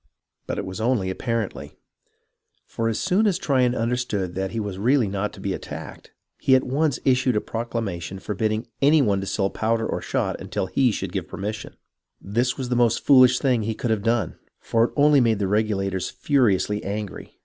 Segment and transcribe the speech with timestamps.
[0.47, 1.77] But it was only apparently,
[2.65, 6.55] for as soon as Tryon understood that he was not really to be attacked, he
[6.55, 10.91] at once issued a proclamation forbidding any one to sell powder or shot until he
[10.91, 11.75] should give permission.
[12.19, 15.47] This was the most foolish thing he could have done, for it only made the
[15.47, 17.37] Regulators furiously angry.